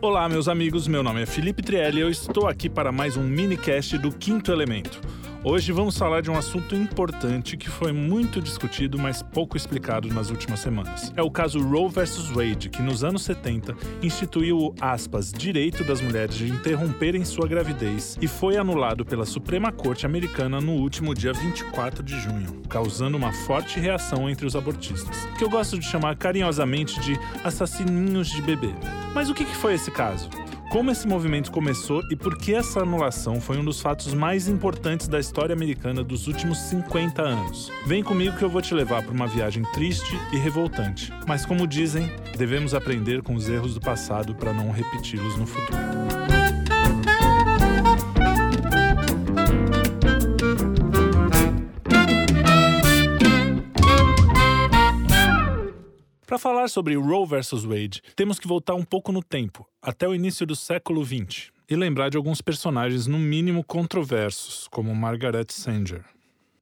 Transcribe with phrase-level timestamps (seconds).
[0.00, 0.86] Olá, meus amigos.
[0.86, 4.52] Meu nome é Felipe Trielli e eu estou aqui para mais um minicast do Quinto
[4.52, 5.00] Elemento.
[5.44, 10.30] Hoje vamos falar de um assunto importante que foi muito discutido, mas pouco explicado nas
[10.30, 11.12] últimas semanas.
[11.16, 16.00] É o caso Roe vs Wade, que nos anos 70 instituiu o aspas, direito das
[16.00, 21.32] mulheres de interromperem sua gravidez e foi anulado pela Suprema Corte Americana no último dia
[21.32, 26.16] 24 de junho, causando uma forte reação entre os abortistas, que eu gosto de chamar
[26.16, 28.74] carinhosamente de assassininhos de bebê.
[29.14, 30.28] Mas o que foi esse caso?
[30.70, 35.08] Como esse movimento começou e por que essa anulação foi um dos fatos mais importantes
[35.08, 37.70] da história americana dos últimos 50 anos.
[37.86, 41.12] Vem comigo que eu vou te levar para uma viagem triste e revoltante.
[41.26, 46.67] Mas como dizem, devemos aprender com os erros do passado para não repeti-los no futuro.
[56.38, 60.14] Para falar sobre Roe vs Wade, temos que voltar um pouco no tempo, até o
[60.14, 66.04] início do século XX, e lembrar de alguns personagens no mínimo controversos, como Margaret Sanger.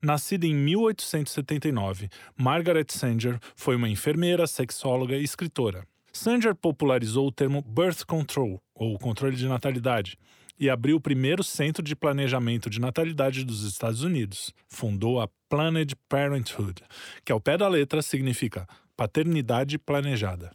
[0.00, 5.86] Nascida em 1879, Margaret Sanger foi uma enfermeira, sexóloga e escritora.
[6.10, 10.18] Sanger popularizou o termo birth control, ou controle de natalidade,
[10.58, 14.54] e abriu o primeiro centro de planejamento de natalidade dos Estados Unidos.
[14.66, 16.82] Fundou a Planned Parenthood,
[17.22, 18.66] que ao pé da letra significa
[18.96, 20.52] Paternidade Planejada.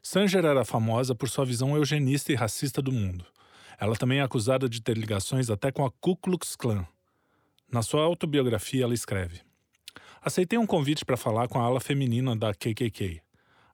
[0.00, 3.26] Sanger era famosa por sua visão eugenista e racista do mundo.
[3.80, 6.86] Ela também é acusada de ter ligações até com a Ku Klux Klan.
[7.72, 9.40] Na sua autobiografia, ela escreve:
[10.22, 13.20] Aceitei um convite para falar com a ala feminina da KKK.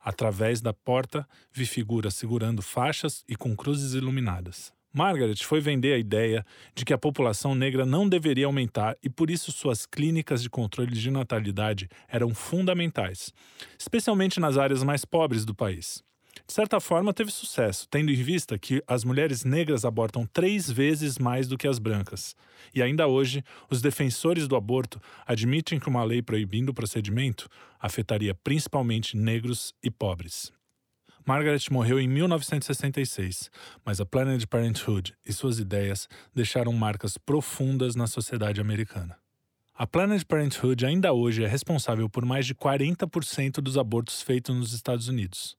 [0.00, 4.72] Através da porta, vi figuras segurando faixas e com cruzes iluminadas.
[4.92, 9.30] Margaret foi vender a ideia de que a população negra não deveria aumentar e por
[9.30, 13.32] isso suas clínicas de controle de natalidade eram fundamentais,
[13.78, 16.02] especialmente nas áreas mais pobres do país.
[16.46, 21.18] De certa forma, teve sucesso, tendo em vista que as mulheres negras abortam três vezes
[21.18, 22.34] mais do que as brancas.
[22.74, 27.48] E ainda hoje, os defensores do aborto admitem que uma lei proibindo o procedimento
[27.78, 30.52] afetaria principalmente negros e pobres.
[31.30, 33.52] Margaret morreu em 1966,
[33.84, 39.16] mas a Planned Parenthood e suas ideias deixaram marcas profundas na sociedade americana.
[39.72, 44.72] A Planned Parenthood ainda hoje é responsável por mais de 40% dos abortos feitos nos
[44.72, 45.56] Estados Unidos.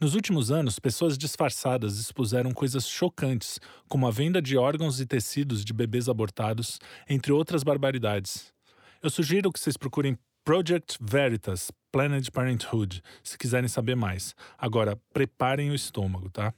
[0.00, 5.64] Nos últimos anos, pessoas disfarçadas expuseram coisas chocantes, como a venda de órgãos e tecidos
[5.64, 8.52] de bebês abortados, entre outras barbaridades.
[9.00, 14.34] Eu sugiro que vocês procurem Project Veritas, Planned Parenthood, se quiserem saber mais.
[14.56, 16.54] Agora, preparem o estômago, tá?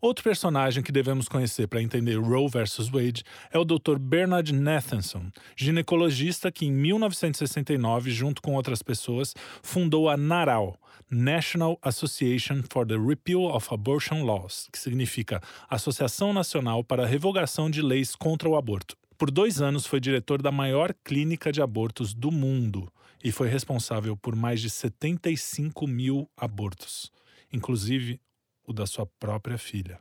[0.00, 4.00] Outro personagem que devemos conhecer para entender Roe vs Wade é o Dr.
[4.00, 10.76] Bernard Nathanson, ginecologista que em 1969, junto com outras pessoas, fundou a NARAL,
[11.08, 17.70] National Association for the Repeal of Abortion Laws, que significa Associação Nacional para a Revogação
[17.70, 18.96] de Leis contra o Aborto.
[19.16, 22.90] Por dois anos foi diretor da maior clínica de abortos do mundo,
[23.22, 27.10] e foi responsável por mais de 75 mil abortos,
[27.52, 28.20] inclusive
[28.66, 29.98] o da sua própria filha.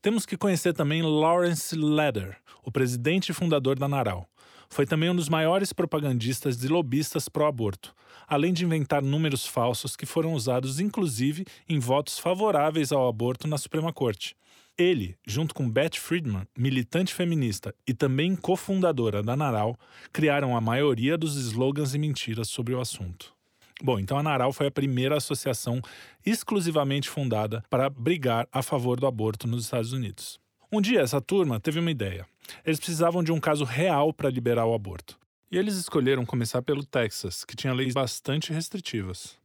[0.00, 4.28] Temos que conhecer também Lawrence Leder, o presidente e fundador da Naral.
[4.68, 7.94] Foi também um dos maiores propagandistas e lobistas pró-aborto,
[8.26, 13.58] além de inventar números falsos que foram usados inclusive em votos favoráveis ao aborto na
[13.58, 14.34] Suprema Corte.
[14.78, 19.78] Ele, junto com Beth Friedman, militante feminista e também cofundadora da Naral,
[20.12, 23.34] criaram a maioria dos slogans e mentiras sobre o assunto.
[23.82, 25.82] Bom, então a Naral foi a primeira associação
[26.24, 30.40] exclusivamente fundada para brigar a favor do aborto nos Estados Unidos.
[30.70, 32.26] Um dia, essa turma teve uma ideia.
[32.64, 35.18] Eles precisavam de um caso real para liberar o aborto.
[35.50, 39.36] E eles escolheram começar pelo Texas, que tinha leis bastante restritivas.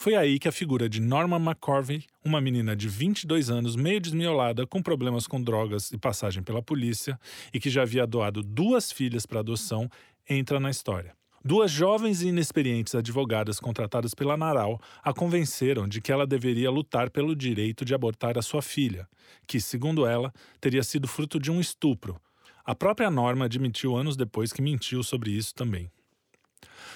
[0.00, 4.64] Foi aí que a figura de Norma McCorvey, uma menina de 22 anos, meio desmiolada,
[4.64, 7.18] com problemas com drogas e passagem pela polícia,
[7.52, 9.90] e que já havia doado duas filhas para adoção,
[10.30, 11.16] entra na história.
[11.44, 17.10] Duas jovens e inexperientes advogadas contratadas pela Naral a convenceram de que ela deveria lutar
[17.10, 19.08] pelo direito de abortar a sua filha,
[19.48, 22.20] que, segundo ela, teria sido fruto de um estupro.
[22.64, 25.90] A própria Norma admitiu anos depois que mentiu sobre isso também.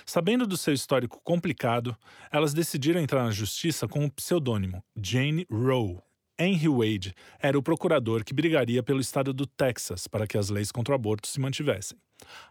[0.05, 1.97] Sabendo do seu histórico complicado,
[2.31, 5.99] elas decidiram entrar na justiça com o pseudônimo Jane Roe.
[6.39, 10.73] Henry Wade era o procurador que brigaria pelo estado do Texas para que as leis
[10.73, 11.99] contra o aborto se mantivessem.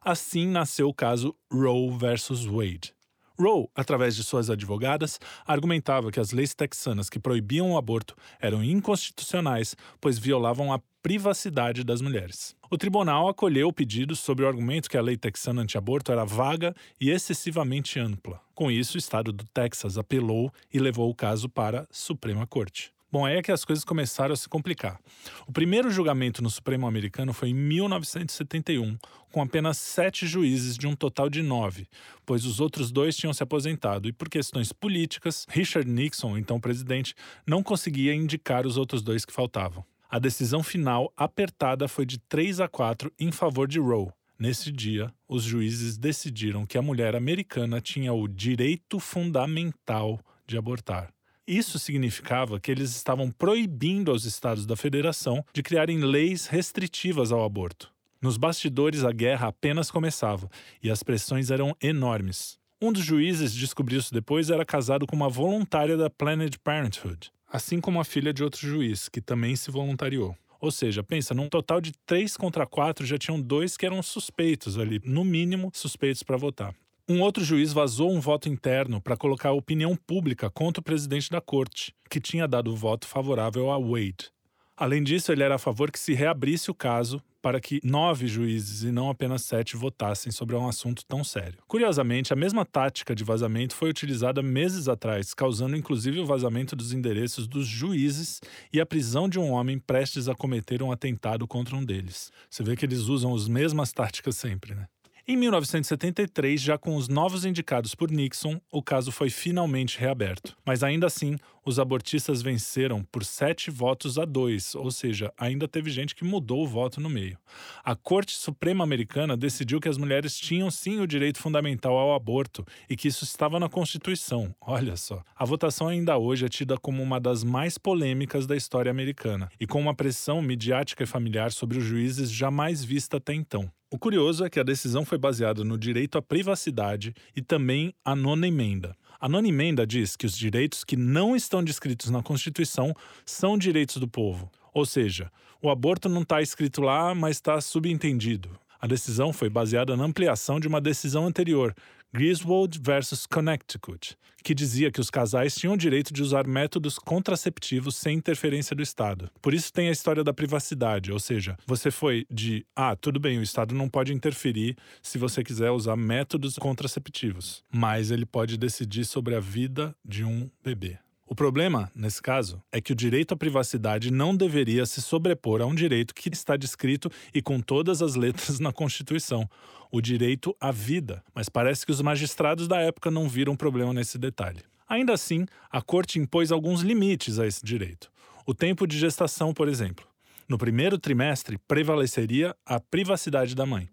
[0.02, 2.94] Assim nasceu o caso Roe versus Wade.
[3.42, 8.64] Roe, através de suas advogadas, argumentava que as leis texanas que proibiam o aborto eram
[8.64, 12.56] inconstitucionais, pois violavam a privacidade das mulheres.
[12.70, 16.76] O tribunal acolheu o pedido sobre o argumento que a lei texana anti-aborto era vaga
[17.00, 18.40] e excessivamente ampla.
[18.54, 22.94] Com isso, o estado do Texas apelou e levou o caso para a Suprema Corte.
[23.12, 24.98] Bom, aí é que as coisas começaram a se complicar.
[25.46, 28.98] O primeiro julgamento no Supremo americano foi em 1971,
[29.30, 31.90] com apenas sete juízes de um total de nove,
[32.26, 37.14] pois os outros dois tinham se aposentado e, por questões políticas, Richard Nixon, então presidente,
[37.46, 39.84] não conseguia indicar os outros dois que faltavam.
[40.10, 44.08] A decisão final apertada foi de 3 a 4 em favor de Roe.
[44.40, 50.18] Nesse dia, os juízes decidiram que a mulher americana tinha o direito fundamental
[50.48, 51.14] de abortar.
[51.52, 57.44] Isso significava que eles estavam proibindo aos estados da federação de criarem leis restritivas ao
[57.44, 57.92] aborto.
[58.22, 60.50] Nos bastidores, a guerra apenas começava
[60.82, 62.58] e as pressões eram enormes.
[62.82, 67.82] Um dos juízes descobriu isso depois era casado com uma voluntária da Planned Parenthood, assim
[67.82, 70.34] como a filha de outro juiz, que também se voluntariou.
[70.58, 74.78] Ou seja, pensa, num total de três contra quatro, já tinham dois que eram suspeitos
[74.80, 76.74] ali, no mínimo suspeitos para votar.
[77.12, 81.30] Um outro juiz vazou um voto interno para colocar a opinião pública contra o presidente
[81.30, 84.32] da corte, que tinha dado o voto favorável a Wade.
[84.78, 88.84] Além disso, ele era a favor que se reabrisse o caso para que nove juízes
[88.84, 91.60] e não apenas sete votassem sobre um assunto tão sério.
[91.68, 96.94] Curiosamente, a mesma tática de vazamento foi utilizada meses atrás, causando inclusive o vazamento dos
[96.94, 98.40] endereços dos juízes
[98.72, 102.32] e a prisão de um homem prestes a cometer um atentado contra um deles.
[102.50, 104.88] Você vê que eles usam as mesmas táticas sempre, né?
[105.32, 110.58] Em 1973, já com os novos indicados por Nixon, o caso foi finalmente reaberto.
[110.66, 115.90] Mas ainda assim, os abortistas venceram por sete votos a dois, ou seja, ainda teve
[115.90, 117.38] gente que mudou o voto no meio.
[117.82, 122.66] A Corte Suprema Americana decidiu que as mulheres tinham sim o direito fundamental ao aborto
[122.90, 124.54] e que isso estava na Constituição.
[124.60, 125.24] Olha só.
[125.34, 129.66] A votação ainda hoje é tida como uma das mais polêmicas da história americana e
[129.66, 133.72] com uma pressão midiática e familiar sobre os juízes jamais vista até então.
[133.94, 138.16] O curioso é que a decisão foi baseada no direito à privacidade e também a
[138.16, 138.96] nona emenda.
[139.20, 142.96] A nona emenda diz que os direitos que não estão descritos na Constituição
[143.26, 144.50] são direitos do povo.
[144.74, 145.30] Ou seja,
[145.62, 148.58] o aborto não está escrito lá, mas está subentendido.
[148.80, 151.76] A decisão foi baseada na ampliação de uma decisão anterior,
[152.14, 157.96] Griswold versus Connecticut, que dizia que os casais tinham o direito de usar métodos contraceptivos
[157.96, 159.32] sem interferência do Estado.
[159.42, 163.40] Por isso tem a história da privacidade, ou seja, você foi de ah, tudo bem,
[163.40, 169.06] o Estado não pode interferir se você quiser usar métodos contraceptivos, mas ele pode decidir
[169.06, 171.00] sobre a vida de um bebê.
[171.32, 175.66] O problema, nesse caso, é que o direito à privacidade não deveria se sobrepor a
[175.66, 179.50] um direito que está descrito e com todas as letras na Constituição,
[179.90, 181.24] o direito à vida.
[181.34, 184.60] Mas parece que os magistrados da época não viram problema nesse detalhe.
[184.90, 188.12] Ainda assim, a Corte impôs alguns limites a esse direito.
[188.46, 190.06] O tempo de gestação, por exemplo.
[190.50, 193.88] No primeiro trimestre, prevaleceria a privacidade da mãe.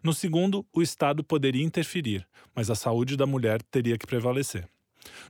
[0.00, 2.24] No segundo, o Estado poderia interferir,
[2.54, 4.68] mas a saúde da mulher teria que prevalecer.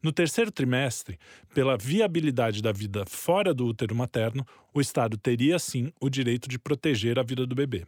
[0.02, 1.18] No terceiro trimestre,
[1.54, 6.58] pela viabilidade da vida fora do útero materno, o Estado teria sim o direito de
[6.58, 7.86] proteger a vida do bebê.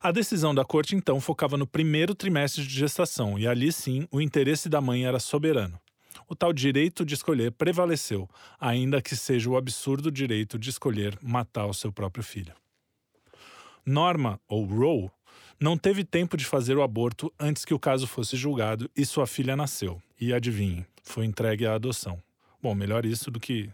[0.00, 4.20] A decisão da corte então focava no primeiro trimestre de gestação e ali sim o
[4.20, 5.80] interesse da mãe era soberano.
[6.28, 8.28] O tal direito de escolher prevaleceu,
[8.60, 12.54] ainda que seja o absurdo direito de escolher matar o seu próprio filho.
[13.84, 15.10] Norma, ou Roe,
[15.60, 19.26] não teve tempo de fazer o aborto antes que o caso fosse julgado e sua
[19.26, 20.02] filha nasceu.
[20.24, 22.18] E adivinhe, foi entregue à adoção.
[22.62, 23.68] Bom, melhor isso do que.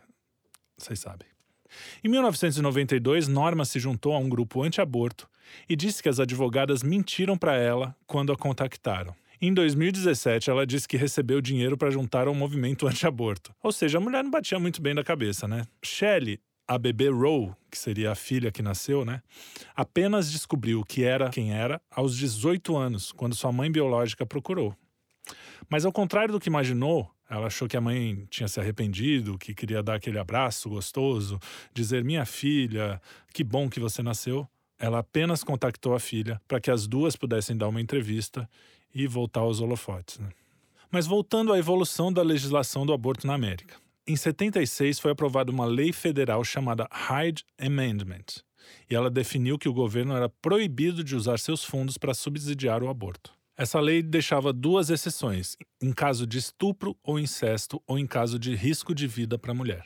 [0.77, 1.29] Vocês sabem.
[2.03, 5.29] Em 1992, Norma se juntou a um grupo anti-aborto
[5.69, 9.15] e disse que as advogadas mentiram para ela quando a contactaram.
[9.41, 13.55] Em 2017, ela disse que recebeu dinheiro para juntar ao movimento anti-aborto.
[13.63, 15.69] Ou seja, a mulher não batia muito bem da cabeça, né?
[15.85, 19.23] Shelley, a bebê Roe, que seria a filha que nasceu, né?
[19.77, 24.75] Apenas descobriu que era quem era aos 18 anos, quando sua mãe biológica procurou.
[25.69, 29.55] Mas ao contrário do que imaginou, ela achou que a mãe tinha se arrependido, que
[29.55, 31.39] queria dar aquele abraço gostoso,
[31.73, 33.01] dizer: Minha filha,
[33.33, 34.49] que bom que você nasceu.
[34.79, 38.49] Ela apenas contactou a filha para que as duas pudessem dar uma entrevista
[38.95, 40.19] e voltar aos holofotes.
[40.19, 40.31] Né?
[40.91, 43.77] Mas voltando à evolução da legislação do aborto na América.
[44.07, 48.43] Em 76 foi aprovada uma lei federal chamada Hyde Amendment,
[48.89, 52.89] e ela definiu que o governo era proibido de usar seus fundos para subsidiar o
[52.89, 53.33] aborto.
[53.61, 58.55] Essa lei deixava duas exceções, em caso de estupro ou incesto ou em caso de
[58.55, 59.85] risco de vida para a mulher.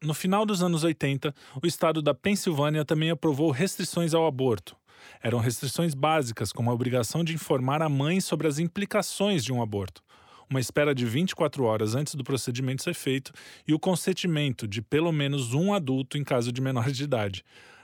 [0.00, 4.76] No final dos anos 80, o estado da Pensilvânia também aprovou restrições ao aborto.
[5.20, 9.60] Eram restrições básicas, como a obrigação de informar a mãe sobre as implicações de um
[9.60, 10.04] aborto,
[10.48, 13.32] uma espera de 24 horas antes do procedimento ser feito
[13.66, 17.42] e o consentimento de pelo menos um adulto em caso de menor de idade.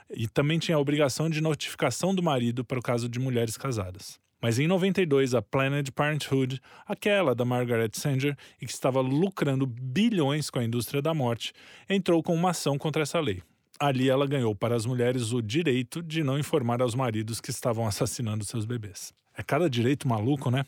[0.09, 4.22] E também tinha a obrigação de notificação do marido para o caso de mulheres casadas.
[4.43, 10.49] Mas em 92, a Planned Parenthood, aquela da Margaret Sanger e que estava lucrando bilhões
[10.49, 11.53] com a indústria da morte,
[11.89, 13.41] entrou com uma ação contra essa lei.
[13.79, 17.87] Ali ela ganhou para as mulheres o direito de não informar aos maridos que estavam
[17.87, 19.13] assassinando seus bebês.
[19.33, 20.65] É cada direito maluco, né?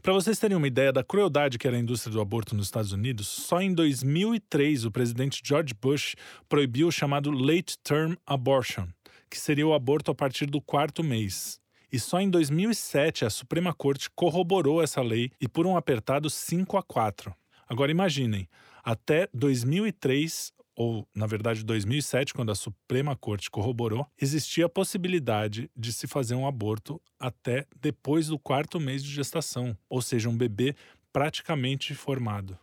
[0.00, 2.92] Para vocês terem uma ideia da crueldade que era a indústria do aborto nos Estados
[2.92, 6.14] Unidos, só em 2003 o presidente George Bush
[6.48, 8.86] proibiu o chamado late term abortion,
[9.28, 11.63] que seria o aborto a partir do quarto mês.
[11.94, 16.76] E só em 2007 a Suprema Corte corroborou essa lei e por um apertado 5
[16.76, 17.32] a 4.
[17.68, 18.48] Agora imaginem,
[18.82, 25.92] até 2003 ou na verdade 2007, quando a Suprema Corte corroborou, existia a possibilidade de
[25.92, 30.74] se fazer um aborto até depois do quarto mês de gestação, ou seja, um bebê
[31.12, 32.58] praticamente formado.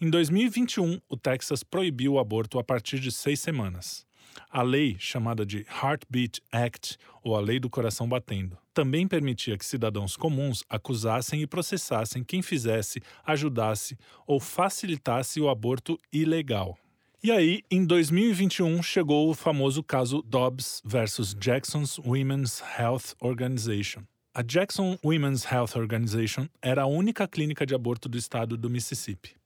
[0.00, 4.06] Em 2021, o Texas proibiu o aborto a partir de seis semanas.
[4.50, 9.64] A lei, chamada de Heartbeat Act, ou a Lei do Coração Batendo, também permitia que
[9.64, 16.78] cidadãos comuns acusassem e processassem quem fizesse, ajudasse ou facilitasse o aborto ilegal.
[17.22, 24.02] E aí, em 2021, chegou o famoso caso Dobbs versus Jackson's Women's Health Organization.
[24.32, 29.37] A Jackson Women's Health Organization era a única clínica de aborto do estado do Mississippi.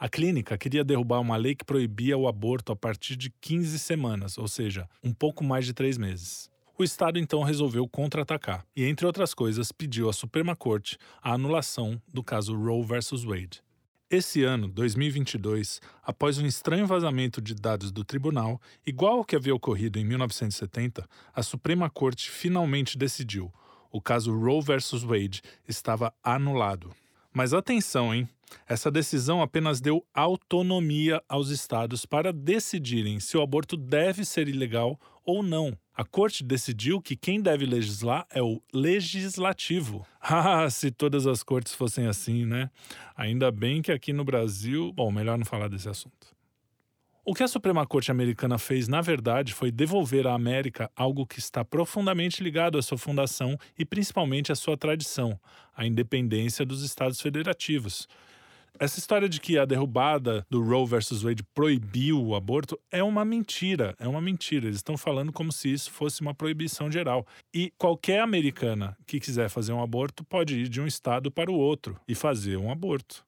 [0.00, 4.38] A clínica queria derrubar uma lei que proibia o aborto a partir de 15 semanas,
[4.38, 6.50] ou seja, um pouco mais de três meses.
[6.78, 12.00] O Estado então resolveu contra-atacar e, entre outras coisas, pediu à Suprema Corte a anulação
[12.14, 13.62] do caso Roe versus Wade.
[14.10, 19.54] Esse ano, 2022, após um estranho vazamento de dados do tribunal, igual ao que havia
[19.54, 23.52] ocorrido em 1970, a Suprema Corte finalmente decidiu.
[23.92, 25.02] O caso Roe vs.
[25.02, 26.90] Wade estava anulado.
[27.32, 28.28] Mas atenção, hein?
[28.66, 34.98] Essa decisão apenas deu autonomia aos estados para decidirem se o aborto deve ser ilegal
[35.24, 35.76] ou não.
[35.94, 40.06] A corte decidiu que quem deve legislar é o legislativo.
[40.22, 42.70] Ah, se todas as cortes fossem assim, né?
[43.16, 44.92] Ainda bem que aqui no Brasil.
[44.92, 46.39] Bom, melhor não falar desse assunto.
[47.30, 51.38] O que a Suprema Corte Americana fez, na verdade, foi devolver à América algo que
[51.38, 55.38] está profundamente ligado à sua fundação e principalmente à sua tradição,
[55.72, 58.08] a independência dos Estados Federativos.
[58.80, 63.24] Essa história de que a derrubada do Roe versus Wade proibiu o aborto é uma
[63.24, 63.94] mentira.
[64.00, 64.66] É uma mentira.
[64.66, 67.24] Eles estão falando como se isso fosse uma proibição geral.
[67.54, 71.54] E qualquer americana que quiser fazer um aborto pode ir de um estado para o
[71.54, 73.24] outro e fazer um aborto.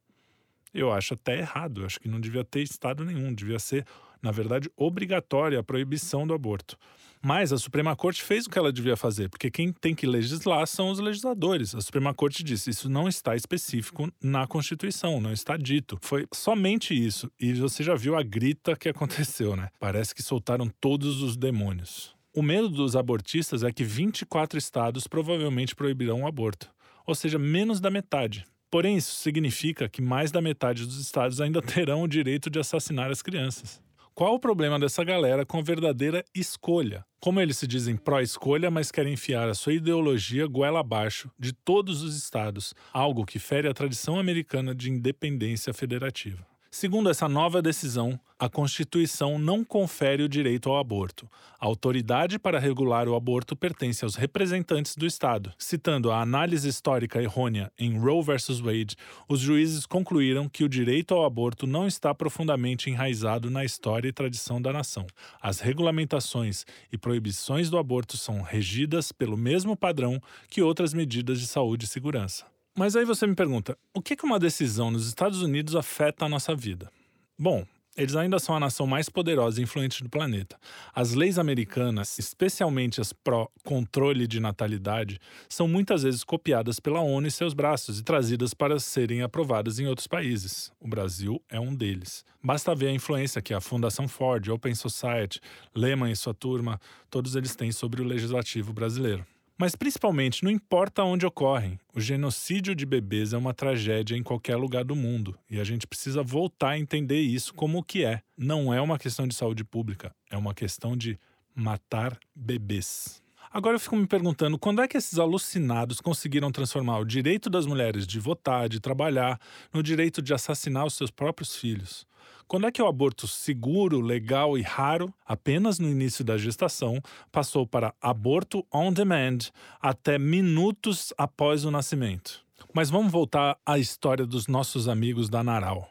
[0.72, 1.82] Eu acho até errado.
[1.82, 3.32] Eu acho que não devia ter estado nenhum.
[3.32, 3.84] Devia ser,
[4.20, 6.76] na verdade, obrigatória a proibição do aborto.
[7.24, 10.66] Mas a Suprema Corte fez o que ela devia fazer, porque quem tem que legislar
[10.66, 11.72] são os legisladores.
[11.72, 15.96] A Suprema Corte disse: isso não está específico na Constituição, não está dito.
[16.02, 17.30] Foi somente isso.
[17.38, 19.68] E você já viu a grita que aconteceu, né?
[19.78, 22.16] Parece que soltaram todos os demônios.
[22.34, 26.70] O medo dos abortistas é que 24 estados provavelmente proibirão o aborto,
[27.06, 28.44] ou seja, menos da metade.
[28.72, 33.10] Porém, isso significa que mais da metade dos estados ainda terão o direito de assassinar
[33.10, 33.82] as crianças.
[34.14, 37.04] Qual o problema dessa galera com a verdadeira escolha?
[37.20, 42.02] Como eles se dizem pró-escolha, mas querem enfiar a sua ideologia goela abaixo de todos
[42.02, 46.51] os estados, algo que fere a tradição americana de independência federativa.
[46.74, 51.28] Segundo essa nova decisão, a Constituição não confere o direito ao aborto.
[51.60, 55.52] A autoridade para regular o aborto pertence aos representantes do Estado.
[55.58, 58.58] Citando a análise histórica errônea em Roe vs.
[58.58, 58.96] Wade,
[59.28, 64.12] os juízes concluíram que o direito ao aborto não está profundamente enraizado na história e
[64.12, 65.06] tradição da nação.
[65.42, 71.46] As regulamentações e proibições do aborto são regidas pelo mesmo padrão que outras medidas de
[71.46, 72.51] saúde e segurança.
[72.76, 76.54] Mas aí você me pergunta: o que, uma decisão nos Estados Unidos afeta a nossa
[76.54, 76.90] vida?
[77.38, 80.58] Bom, eles ainda são a nação mais poderosa e influente do planeta.
[80.94, 87.30] As leis americanas, especialmente as pró-controle de natalidade, são muitas vezes copiadas pela ONU e
[87.30, 90.72] seus braços e trazidas para serem aprovadas em outros países.
[90.80, 92.24] O Brasil é um deles.
[92.42, 95.38] Basta ver a influência que a Fundação Ford, Open Society,
[95.74, 99.26] Lehman e sua turma, todos eles têm sobre o legislativo brasileiro.
[99.58, 104.56] Mas principalmente, não importa onde ocorrem, o genocídio de bebês é uma tragédia em qualquer
[104.56, 108.22] lugar do mundo e a gente precisa voltar a entender isso como o que é.
[108.36, 111.18] Não é uma questão de saúde pública, é uma questão de
[111.54, 113.21] matar bebês.
[113.54, 117.66] Agora eu fico me perguntando quando é que esses alucinados conseguiram transformar o direito das
[117.66, 119.38] mulheres de votar, de trabalhar,
[119.70, 122.06] no direito de assassinar os seus próprios filhos?
[122.48, 126.98] Quando é que o aborto seguro, legal e raro, apenas no início da gestação,
[127.30, 129.50] passou para aborto on demand
[129.82, 132.42] até minutos após o nascimento?
[132.72, 135.90] Mas vamos voltar à história dos nossos amigos da Naral.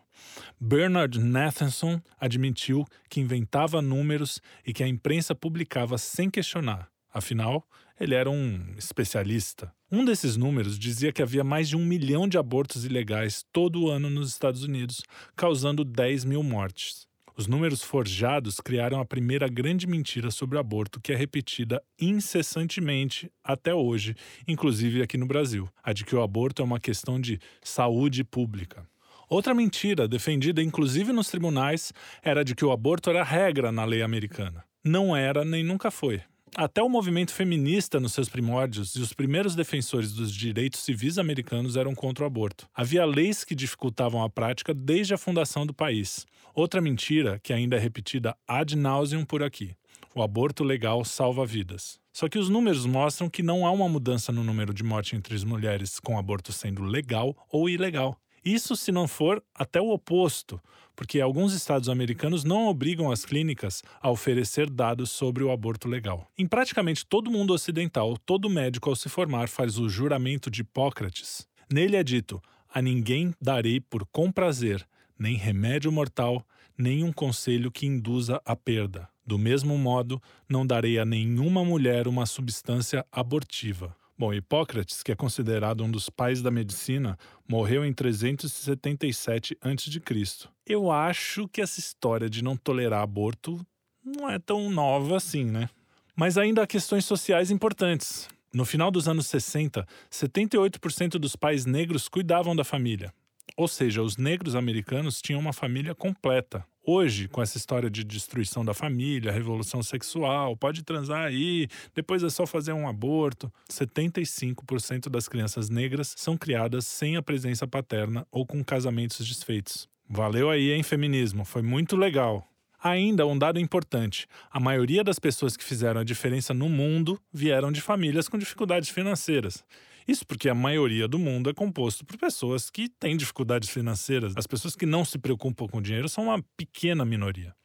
[0.59, 6.90] Bernard Nathanson admitiu que inventava números e que a imprensa publicava sem questionar.
[7.13, 7.67] Afinal,
[7.99, 9.71] Ele era um especialista.
[9.91, 14.09] Um desses números dizia que havia mais de um milhão de abortos ilegais todo ano
[14.09, 15.03] nos Estados Unidos,
[15.35, 17.05] causando 10 mil mortes.
[17.35, 23.31] Os números forjados criaram a primeira grande mentira sobre o aborto que é repetida incessantemente
[23.43, 24.15] até hoje,
[24.47, 28.85] inclusive aqui no Brasil: a de que o aborto é uma questão de saúde pública.
[29.29, 34.01] Outra mentira, defendida inclusive nos tribunais, era de que o aborto era regra na lei
[34.01, 34.63] americana.
[34.83, 36.21] Não era nem nunca foi.
[36.55, 41.77] Até o movimento feminista nos seus primórdios e os primeiros defensores dos direitos civis americanos
[41.77, 42.67] eram contra o aborto.
[42.75, 46.25] Havia leis que dificultavam a prática desde a fundação do país.
[46.53, 49.73] Outra mentira, que ainda é repetida ad nauseum por aqui:
[50.13, 51.97] o aborto legal salva vidas.
[52.11, 55.33] Só que os números mostram que não há uma mudança no número de mortes entre
[55.33, 58.17] as mulheres com aborto sendo legal ou ilegal.
[58.43, 60.59] Isso se não for até o oposto,
[61.01, 66.27] porque alguns estados americanos não obrigam as clínicas a oferecer dados sobre o aborto legal.
[66.37, 71.47] Em praticamente todo mundo ocidental, todo médico ao se formar faz o juramento de Hipócrates.
[71.73, 72.39] Nele é dito:
[72.71, 76.45] A ninguém darei por comprazer nem remédio mortal,
[76.77, 79.09] nem um conselho que induza a perda.
[79.25, 83.95] Do mesmo modo, não darei a nenhuma mulher uma substância abortiva.
[84.21, 87.17] Bom, Hipócrates, que é considerado um dos pais da medicina,
[87.49, 90.47] morreu em 377 a.C.
[90.63, 93.59] Eu acho que essa história de não tolerar aborto
[94.05, 95.67] não é tão nova assim, né?
[96.15, 98.29] Mas ainda há questões sociais importantes.
[98.53, 103.11] No final dos anos 60, 78% dos pais negros cuidavam da família.
[103.55, 106.65] Ou seja, os negros americanos tinham uma família completa.
[106.83, 112.29] Hoje, com essa história de destruição da família, revolução sexual, pode transar aí, depois é
[112.29, 113.51] só fazer um aborto.
[113.69, 119.87] 75% das crianças negras são criadas sem a presença paterna ou com casamentos desfeitos.
[120.09, 121.45] Valeu aí, hein, feminismo?
[121.45, 122.47] Foi muito legal.
[122.83, 127.71] Ainda um dado importante: a maioria das pessoas que fizeram a diferença no mundo vieram
[127.71, 129.63] de famílias com dificuldades financeiras.
[130.11, 134.33] Isso porque a maioria do mundo é composto por pessoas que têm dificuldades financeiras.
[134.35, 137.55] As pessoas que não se preocupam com dinheiro são uma pequena minoria.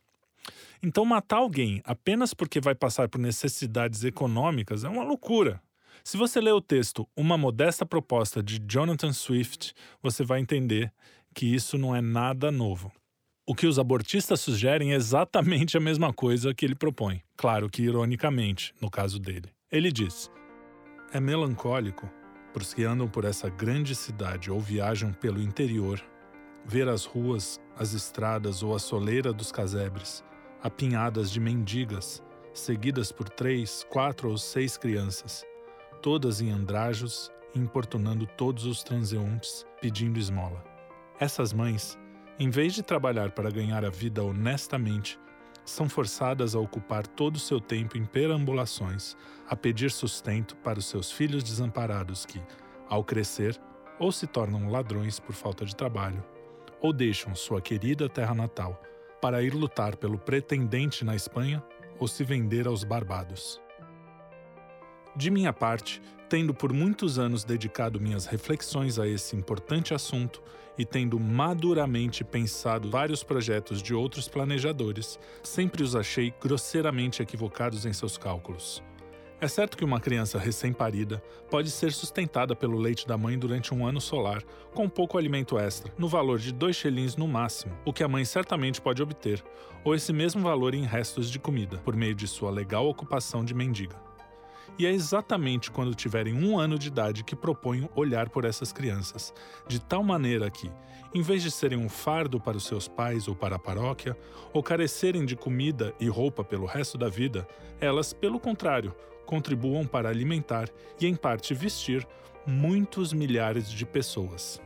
[0.81, 5.61] Então, matar alguém apenas porque vai passar por necessidades econômicas é uma loucura.
[6.05, 10.93] Se você ler o texto Uma Modesta Proposta de Jonathan Swift, você vai entender
[11.35, 12.93] que isso não é nada novo.
[13.45, 17.83] O que os abortistas sugerem é exatamente a mesma coisa que ele propõe, claro que
[17.83, 19.51] ironicamente, no caso dele.
[19.69, 20.31] Ele diz:
[21.13, 22.09] É melancólico
[22.57, 26.03] para os que andam por essa grande cidade ou viajam pelo interior,
[26.65, 30.25] ver as ruas, as estradas ou a soleira dos casebres,
[30.63, 32.23] apinhadas de mendigas,
[32.55, 35.45] seguidas por três, quatro ou seis crianças,
[36.01, 40.65] todas em andrajos, importunando todos os transeuntes, pedindo esmola.
[41.21, 41.99] Essas mães,
[42.39, 45.21] em vez de trabalhar para ganhar a vida honestamente,
[45.67, 49.17] são forçadas a ocupar todo o seu tempo em perambulações,
[49.49, 52.41] a pedir sustento para os seus filhos desamparados que,
[52.89, 53.61] ao crescer,
[53.99, 56.25] ou se tornam ladrões por falta de trabalho,
[56.81, 58.81] ou deixam sua querida terra natal
[59.21, 61.63] para ir lutar pelo pretendente na Espanha
[61.99, 63.61] ou se vender aos barbados.
[65.17, 70.43] De minha parte, tendo por muitos anos dedicado minhas reflexões a esse importante assunto
[70.79, 77.93] e tendo maduramente pensado vários projetos de outros planejadores, sempre os achei grosseiramente equivocados em
[77.93, 78.83] seus cálculos.
[79.39, 83.87] É certo que uma criança recém-parida pode ser sustentada pelo leite da mãe durante um
[83.87, 88.03] ano solar, com pouco alimento extra, no valor de dois shillings no máximo, o que
[88.03, 89.45] a mãe certamente pode obter,
[89.85, 93.53] ou esse mesmo valor em restos de comida, por meio de sua legal ocupação de
[93.53, 94.06] mendiga.
[94.79, 99.33] E é exatamente quando tiverem um ano de idade que proponho olhar por essas crianças,
[99.67, 100.71] de tal maneira que,
[101.15, 104.17] em vez de serem um fardo para os seus pais ou para a paróquia,
[104.53, 107.49] ou carecerem de comida e roupa pelo resto da vida,
[107.81, 110.69] elas, pelo contrário, contribuam para alimentar
[111.01, 112.07] e, em parte, vestir
[112.47, 114.61] muitos milhares de pessoas.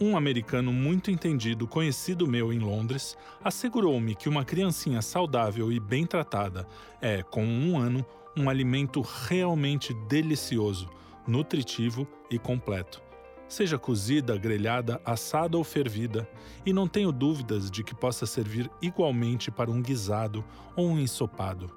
[0.00, 6.06] Um americano muito entendido, conhecido meu em Londres, assegurou-me que uma criancinha saudável e bem
[6.06, 6.66] tratada
[7.02, 8.04] é, com um ano,
[8.40, 10.88] um alimento realmente delicioso,
[11.26, 13.02] nutritivo e completo.
[13.46, 16.28] Seja cozida, grelhada, assada ou fervida,
[16.64, 21.70] e não tenho dúvidas de que possa servir igualmente para um guisado ou um ensopado.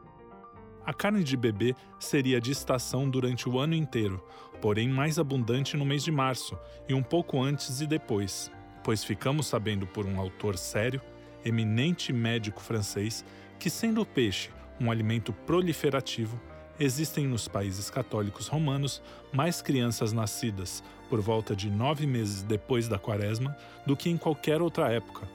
[0.85, 4.23] A carne de bebê seria de estação durante o ano inteiro,
[4.61, 8.51] porém mais abundante no mês de março e um pouco antes e depois,
[8.83, 11.01] pois ficamos sabendo por um autor sério,
[11.43, 13.25] eminente médico francês,
[13.59, 14.49] que sendo o peixe
[14.79, 16.39] um alimento proliferativo,
[16.79, 22.97] existem nos países católicos romanos mais crianças nascidas por volta de nove meses depois da
[22.97, 23.55] quaresma
[23.85, 25.27] do que em qualquer outra época.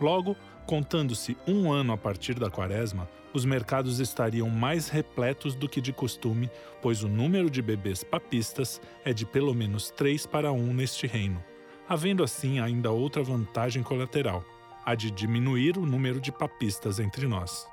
[0.00, 0.36] Logo,
[0.70, 5.92] Contando-se um ano a partir da quaresma, os mercados estariam mais repletos do que de
[5.92, 6.48] costume,
[6.80, 11.42] pois o número de bebês papistas é de pelo menos 3 para 1 neste reino,
[11.88, 14.44] havendo assim ainda outra vantagem colateral,
[14.86, 17.66] a de diminuir o número de papistas entre nós.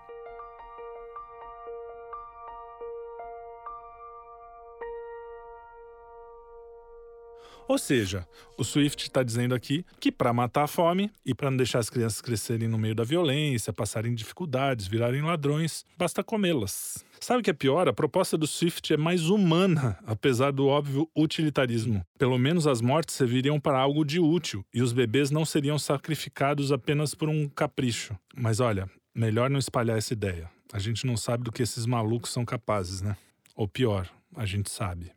[7.67, 8.25] Ou seja,
[8.57, 11.89] o Swift está dizendo aqui que para matar a fome e para não deixar as
[11.89, 17.05] crianças crescerem no meio da violência, passarem dificuldades, virarem ladrões, basta comê-las.
[17.19, 17.87] Sabe o que é pior?
[17.89, 22.05] A proposta do Swift é mais humana, apesar do óbvio utilitarismo.
[22.17, 26.71] Pelo menos as mortes serviriam para algo de útil e os bebês não seriam sacrificados
[26.71, 28.17] apenas por um capricho.
[28.35, 30.49] Mas olha, melhor não espalhar essa ideia.
[30.71, 33.17] A gente não sabe do que esses malucos são capazes, né?
[33.55, 35.16] Ou pior, a gente sabe.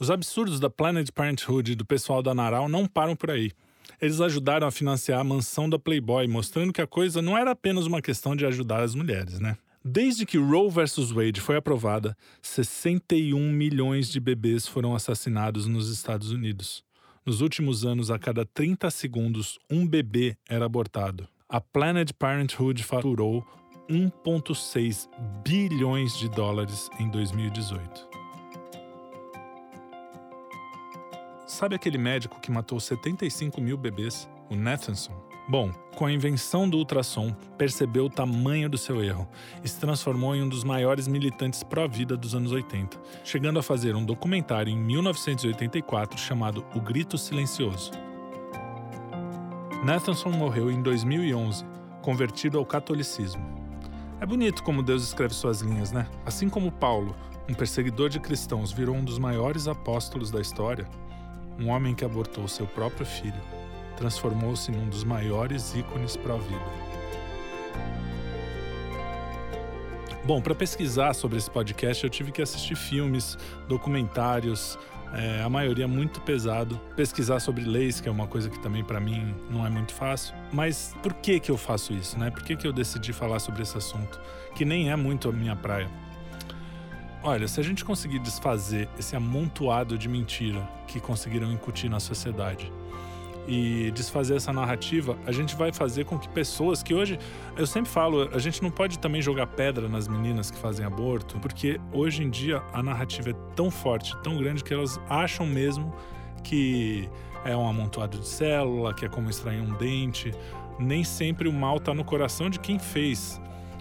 [0.00, 3.52] Os absurdos da Planet Parenthood e do pessoal da Naral não param por aí.
[4.00, 7.84] Eles ajudaram a financiar a mansão da Playboy, mostrando que a coisa não era apenas
[7.84, 9.58] uma questão de ajudar as mulheres, né?
[9.84, 11.10] Desde que Roe vs.
[11.10, 16.82] Wade foi aprovada, 61 milhões de bebês foram assassinados nos Estados Unidos.
[17.26, 21.28] Nos últimos anos, a cada 30 segundos, um bebê era abortado.
[21.46, 23.46] A Planet Parenthood faturou
[23.90, 25.10] 1,6
[25.46, 28.09] bilhões de dólares em 2018.
[31.50, 35.20] Sabe aquele médico que matou 75 mil bebês, o Nathanson?
[35.48, 39.28] Bom, com a invenção do ultrassom, percebeu o tamanho do seu erro
[39.60, 43.96] e se transformou em um dos maiores militantes pró-vida dos anos 80, chegando a fazer
[43.96, 47.90] um documentário em 1984 chamado O Grito Silencioso.
[49.84, 51.64] Nathanson morreu em 2011,
[52.00, 53.44] convertido ao catolicismo.
[54.20, 56.06] É bonito como Deus escreve suas linhas, né?
[56.24, 57.16] Assim como Paulo,
[57.48, 60.86] um perseguidor de cristãos, virou um dos maiores apóstolos da história,
[61.60, 63.40] um homem que abortou seu próprio filho
[64.00, 66.90] transformou-se num dos maiores ícones para a vida.
[70.24, 73.36] Bom, para pesquisar sobre esse podcast, eu tive que assistir filmes,
[73.68, 74.78] documentários,
[75.12, 76.80] é, a maioria muito pesado.
[76.96, 80.34] Pesquisar sobre leis, que é uma coisa que também para mim não é muito fácil.
[80.50, 82.30] Mas por que que eu faço isso, né?
[82.30, 84.18] Por que que eu decidi falar sobre esse assunto,
[84.54, 85.90] que nem é muito a minha praia?
[87.22, 92.72] Olha, se a gente conseguir desfazer esse amontoado de mentira que conseguiram incutir na sociedade
[93.46, 97.18] e desfazer essa narrativa, a gente vai fazer com que pessoas que hoje,
[97.58, 101.38] eu sempre falo, a gente não pode também jogar pedra nas meninas que fazem aborto,
[101.40, 105.94] porque hoje em dia a narrativa é tão forte, tão grande que elas acham mesmo
[106.42, 107.06] que
[107.44, 110.32] é um amontoado de célula, que é como extrair um dente.
[110.78, 113.38] Nem sempre o mal está no coração de quem fez.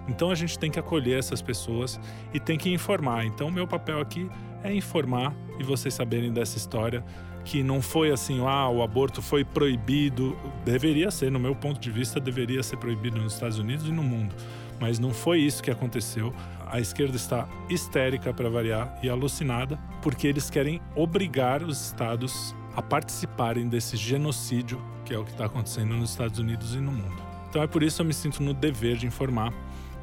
[0.09, 1.99] Então a gente tem que acolher essas pessoas
[2.33, 3.25] e tem que informar.
[3.25, 4.29] Então meu papel aqui
[4.63, 7.03] é informar e vocês saberem dessa história
[7.45, 11.89] que não foi assim, ah, o aborto foi proibido, deveria ser, no meu ponto de
[11.89, 14.35] vista, deveria ser proibido nos Estados Unidos e no mundo,
[14.79, 16.33] mas não foi isso que aconteceu.
[16.67, 22.81] A esquerda está histérica para variar e alucinada porque eles querem obrigar os estados a
[22.81, 27.19] participarem desse genocídio que é o que está acontecendo nos Estados Unidos e no mundo.
[27.49, 29.51] Então é por isso que eu me sinto no dever de informar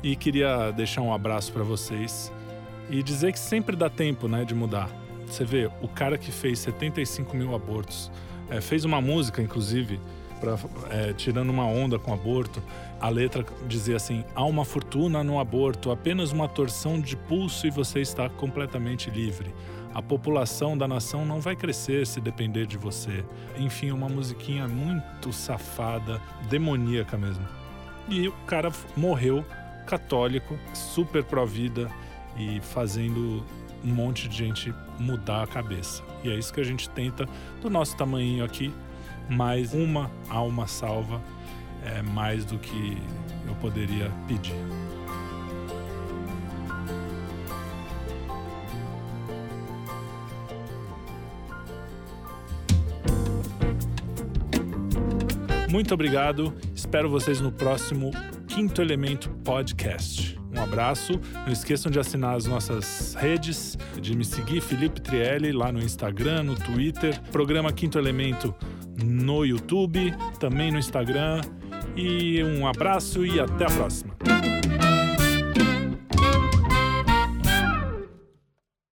[0.07, 2.33] e queria deixar um abraço para vocês
[2.89, 4.89] e dizer que sempre dá tempo, né, de mudar.
[5.27, 8.13] Você vê, o cara que fez 75 mil abortos,
[8.49, 9.99] é, fez uma música, inclusive,
[10.39, 10.57] pra,
[10.91, 12.63] é, tirando uma onda com aborto.
[13.01, 17.71] A letra dizia assim: há uma fortuna no aborto, apenas uma torção de pulso e
[17.71, 19.53] você está completamente livre.
[19.93, 23.25] A população da nação não vai crescer se depender de você.
[23.59, 27.45] Enfim, uma musiquinha muito safada, demoníaca mesmo.
[28.09, 29.45] E o cara morreu
[29.87, 31.91] católico, super pró-vida
[32.37, 33.43] e fazendo
[33.83, 36.03] um monte de gente mudar a cabeça.
[36.23, 37.27] E é isso que a gente tenta
[37.63, 38.73] do nosso tamanho aqui,
[39.31, 41.23] mais uma alma salva
[41.87, 42.99] é mais do que
[43.47, 44.55] eu poderia pedir.
[55.71, 56.55] Muito obrigado.
[56.75, 58.11] Espero vocês no próximo
[58.57, 60.41] Quinto Elemento Podcast.
[60.51, 61.21] Um abraço.
[61.45, 66.45] Não esqueçam de assinar as nossas redes, de me seguir, Felipe Trielli, lá no Instagram,
[66.45, 67.21] no Twitter.
[67.31, 68.55] Programa Quinto Elemento
[69.05, 71.43] no YouTube, também no Instagram.
[71.95, 74.16] E um abraço e até a próxima.